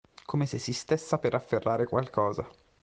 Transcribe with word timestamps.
Come 0.25 0.47
se 0.47 0.57
si 0.57 0.73
stessa 0.73 1.19
per 1.19 1.35
afferrare 1.35 1.85
qualcosa. 1.85 2.49